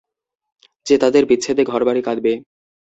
[0.85, 2.33] যে তাদের বিচ্ছেদে ঘরবাড়ী কাঁদবে!